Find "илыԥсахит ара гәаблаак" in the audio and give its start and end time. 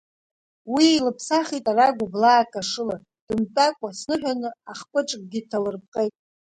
0.97-2.51